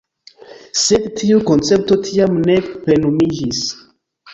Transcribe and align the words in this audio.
Sed 0.83 1.05
tiu 1.21 1.43
koncepto 1.51 2.01
tiam 2.11 2.43
ne 2.51 2.59
plenumiĝis. 2.75 3.67